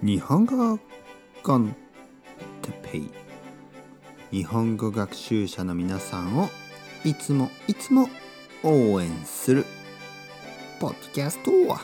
[0.00, 0.78] 日本語
[1.42, 1.74] コン
[2.62, 3.10] テペイ。
[4.30, 6.48] 日本語学習者の皆さんを
[7.04, 8.08] いつもいつも
[8.62, 9.64] 応援する
[10.78, 11.80] ポッドキャストは。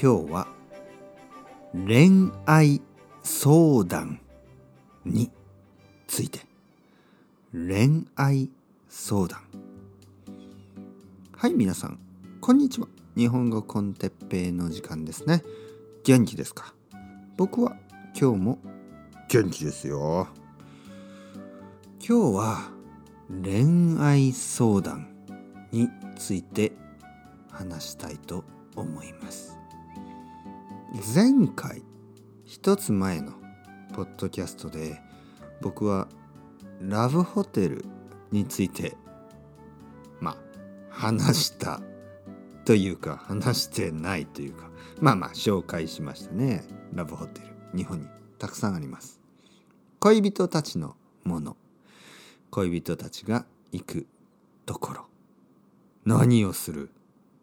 [0.00, 0.46] 今日は
[1.72, 2.80] 恋愛
[3.24, 4.20] 相談
[5.04, 5.32] に
[6.06, 6.38] ついて。
[7.52, 8.48] 恋愛
[8.88, 9.40] 相談。
[11.36, 11.98] はい皆さん
[12.40, 12.86] こんにちは。
[13.16, 15.42] 日本語コンテッペイの時間ですね。
[16.04, 16.74] 元気ですか？
[17.36, 17.76] 僕は
[18.18, 18.58] 今日も
[19.28, 20.28] 元気ですよ。
[21.98, 22.70] 今日は
[23.42, 25.08] 恋愛相談
[25.72, 26.72] について
[27.50, 28.44] 話したいと
[28.76, 29.58] 思います。
[31.14, 31.82] 前回
[32.44, 33.32] 一つ前の
[33.92, 35.00] ポッドキャストで
[35.60, 36.08] 僕は
[36.80, 37.84] ラブホテル
[38.30, 38.96] について
[40.20, 40.36] まあ
[40.90, 41.80] 話した
[42.64, 46.64] というか話してないというかまあまあ紹介しましたね。
[46.92, 48.06] ラブホテル日本に
[48.38, 49.20] たくさんあります。
[49.98, 51.56] 恋人たちのもの。
[52.50, 54.06] 恋人たちが行く
[54.66, 55.06] ところ。
[56.04, 56.90] 何をする？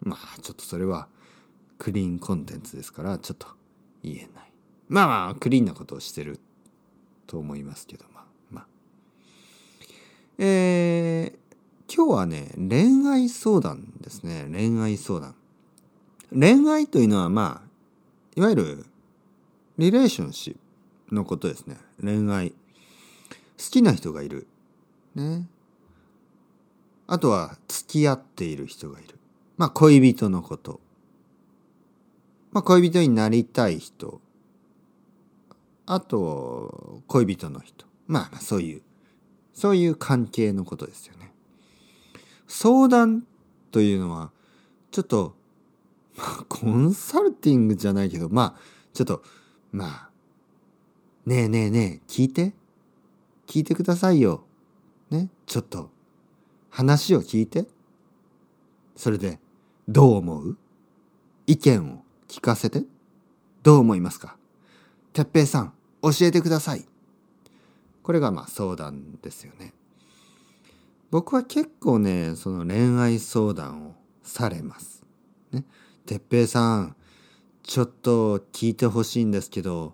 [0.02, 1.08] まあちょっとそれは
[1.78, 3.48] クリーンコンテンツですからちょっと
[4.04, 4.52] 言えない。
[4.90, 6.40] まあまあクリーンなことをしてる
[7.26, 8.68] と思いますけどまあまあ。
[10.40, 11.47] えー、
[11.94, 14.48] 今日はね恋愛相談ですね。
[14.52, 15.36] 恋愛相談。
[16.32, 17.68] 恋愛というのはまあ
[18.36, 18.86] いわゆる
[19.78, 20.56] リレーションシッ
[21.10, 21.78] プのことですね。
[22.04, 22.52] 恋愛。
[22.52, 22.56] 好
[23.72, 24.48] きな人がいる。
[25.16, 25.48] ね。
[27.08, 29.18] あとは付き合っている人がいる。
[29.56, 30.82] まあ恋人のこと。
[32.52, 34.20] まあ恋人になりたい人。
[35.86, 37.86] あと恋人の人。
[38.08, 38.82] まあそういう。
[39.54, 41.32] そういう関係のことですよね。
[42.48, 43.26] 相談
[43.72, 44.32] というのは
[44.92, 45.36] ちょっと、
[46.16, 48.62] まあ、コンサルティングじゃないけどまあ
[48.94, 49.22] ちょっと
[49.72, 50.10] まあ
[51.26, 52.54] ねえねえねえ聞いて。
[53.48, 54.44] 聞いてくださいよ。
[55.10, 55.90] ねちょっと
[56.70, 57.66] 話を聞いて。
[58.98, 59.40] それで
[59.88, 60.58] どう思う？
[61.46, 62.84] 意見を聞かせて。
[63.64, 64.36] どう思いますか？
[65.14, 66.86] 哲平さん教えてください。
[68.04, 69.74] これがまあ相談ですよね。
[71.10, 75.04] 僕は結構ねその恋愛相談をされます。
[75.52, 75.64] ね。
[76.06, 76.96] 哲平さん
[77.64, 79.94] ちょっと聞いてほしいんですけど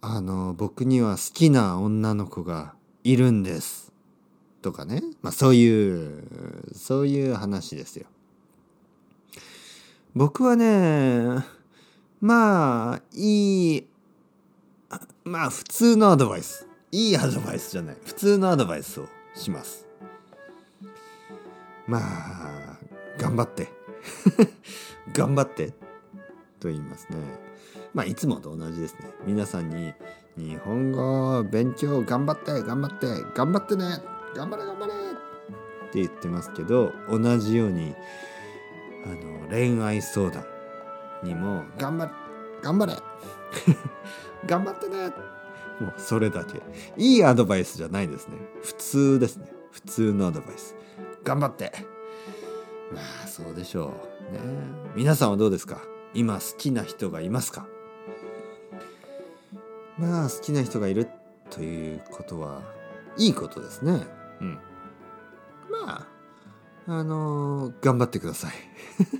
[0.00, 2.74] あの僕には好きな女の子が
[3.04, 3.92] いるんです。
[4.60, 5.02] とかね。
[5.22, 6.24] まあそういう
[6.74, 8.06] そういう話ですよ。
[10.14, 11.44] 僕はね
[12.20, 13.86] まあいい
[15.24, 16.66] まあ普通のアドバイス。
[16.90, 17.96] いいアドバイスじゃない。
[18.04, 19.91] 普通のアドバイスをします。
[21.86, 22.78] まあ
[23.18, 23.68] 頑張って。
[25.12, 25.72] 頑張って。
[26.60, 27.18] と言いますね。
[27.94, 29.10] まあいつもと同じですね。
[29.26, 29.92] 皆さんに
[30.36, 33.84] 日本語勉強頑張って頑張って頑張ってね。
[34.34, 34.92] 頑張れ頑張れ。
[34.92, 37.94] って言ってますけど同じように
[39.04, 40.46] あの恋愛相談
[41.22, 42.12] にも頑張れ
[42.62, 42.94] 頑張れ。
[44.46, 45.08] 頑張ってね。
[45.80, 46.62] もうそれだけ。
[46.96, 48.36] いいアドバイスじゃないですね。
[48.62, 49.52] 普通ですね。
[49.72, 50.76] 普通のアドバイス。
[51.24, 51.72] 頑張って。
[52.92, 53.94] まあそうでしょ
[54.30, 54.34] う。
[54.34, 54.40] ね。
[54.94, 55.80] 皆さんはどうですか？
[56.14, 57.66] 今好きな人がいますか？
[59.98, 61.08] まあ好きな人がいる
[61.50, 62.62] ということは
[63.16, 64.06] いいことですね。
[64.40, 64.58] うん。
[65.70, 66.06] ま
[66.86, 68.52] ああのー、頑張ってください。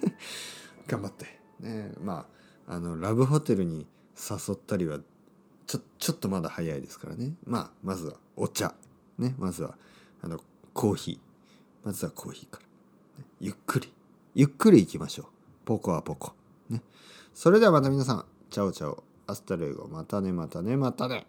[0.89, 1.27] 頑張って。
[1.61, 1.93] ね。
[2.01, 2.27] ま
[2.67, 3.87] ああのラブホテルに
[4.19, 4.99] 誘ったりは
[5.67, 7.35] ちょちょっとまだ早いですからね。
[7.47, 8.75] まあまずはお茶。
[9.19, 9.35] ね。
[9.39, 9.79] まずは
[10.21, 10.41] あの
[10.75, 11.31] コーヒー
[11.84, 13.93] まずはコーヒーから、ね、ゆっくり。
[14.34, 15.26] ゆっくり行きましょう。
[15.65, 16.32] ポコはポコ。
[16.70, 16.81] ね。
[17.34, 18.25] それではまた皆さん。
[18.50, 19.03] ciao ciao。
[19.27, 19.89] Hasta luego。
[19.88, 21.26] またねまたねまたね。